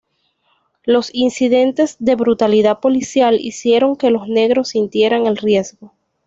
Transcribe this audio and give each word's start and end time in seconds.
Los 0.83 1.13
incidentes 1.13 1.95
de 1.99 2.15
brutalidad 2.15 2.79
policial 2.79 3.39
hicieron 3.39 3.95
que 3.95 4.09
los 4.09 4.27
negros 4.27 4.69
sintieran 4.69 5.27
el 5.27 5.37
riesgo. 5.37 5.93